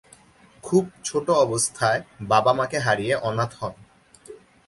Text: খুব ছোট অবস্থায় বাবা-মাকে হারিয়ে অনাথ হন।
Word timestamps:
খুব 0.63 0.83
ছোট 1.03 1.27
অবস্থায় 1.29 1.99
বাবা-মাকে 2.21 2.77
হারিয়ে 2.79 3.15
অনাথ 3.21 3.51
হন। 3.59 3.73